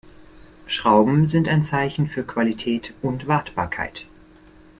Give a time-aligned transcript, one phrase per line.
[0.65, 4.07] Schrauben sind ein Zeichen für Qualität und Wartbarkeit.